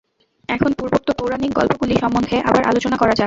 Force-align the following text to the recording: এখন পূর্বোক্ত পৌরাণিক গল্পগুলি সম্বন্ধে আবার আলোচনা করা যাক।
এখন 0.49 0.71
পূর্বোক্ত 0.73 1.09
পৌরাণিক 1.11 1.51
গল্পগুলি 1.53 1.95
সম্বন্ধে 1.95 2.35
আবার 2.41 2.63
আলোচনা 2.63 2.97
করা 2.97 3.09
যাক। 3.09 3.19